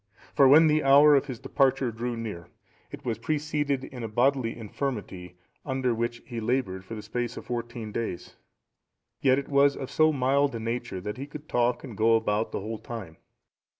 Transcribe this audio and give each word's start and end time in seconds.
For 0.33 0.47
when 0.47 0.65
the 0.65 0.83
hour 0.83 1.13
of 1.13 1.27
his 1.27 1.37
departure 1.37 1.91
drew 1.91 2.17
near, 2.17 2.47
it 2.89 3.05
was 3.05 3.19
preceded 3.19 3.87
by 3.91 3.99
a 3.99 4.07
bodily 4.07 4.57
infirmity 4.57 5.37
under 5.63 5.93
which 5.93 6.23
he 6.25 6.39
laboured 6.39 6.83
for 6.83 6.95
the 6.95 7.03
space 7.03 7.37
of 7.37 7.45
fourteen 7.45 7.91
days, 7.91 8.35
yet 9.21 9.37
it 9.37 9.47
was 9.47 9.77
of 9.77 9.91
so 9.91 10.11
mild 10.11 10.55
a 10.55 10.59
nature 10.59 11.01
that 11.01 11.17
he 11.17 11.27
could 11.27 11.47
talk 11.47 11.83
and 11.83 11.95
go 11.97 12.15
about 12.15 12.51
the 12.51 12.61
whole 12.61 12.79
time. 12.79 13.17